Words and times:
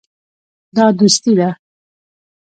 دا 0.75 0.85
دوستي 0.99 1.33
ده. 1.39 1.49